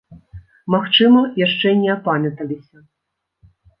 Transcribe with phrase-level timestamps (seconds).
[0.75, 2.77] Магчыма, яшчэ не апамяталіся.